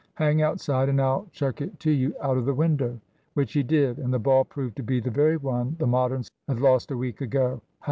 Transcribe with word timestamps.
Hang 0.15 0.41
outside 0.41 0.89
and 0.89 0.99
I'll 0.99 1.27
chuck 1.31 1.61
it 1.61 1.79
to 1.81 1.91
you 1.91 2.15
out 2.21 2.35
of 2.35 2.45
the 2.45 2.55
window." 2.55 2.99
Which 3.35 3.53
he 3.53 3.61
did. 3.61 3.99
And 3.99 4.11
the 4.11 4.17
ball 4.17 4.43
proved 4.43 4.77
to 4.77 4.81
be 4.83 4.99
the 4.99 5.11
very 5.11 5.37
one 5.37 5.75
the 5.77 5.85
Moderns 5.85 6.31
had 6.47 6.59
lost 6.59 6.89
a 6.89 6.97
week 6.97 7.21
ago! 7.21 7.61